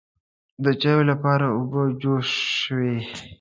[0.63, 2.29] د چایو لپاره اوبه جوش
[2.61, 2.95] شوې.